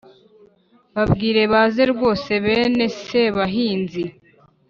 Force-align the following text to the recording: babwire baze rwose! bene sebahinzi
babwire 0.95 1.41
baze 1.53 1.83
rwose! 1.93 2.31
bene 2.45 2.85
sebahinzi 3.01 4.03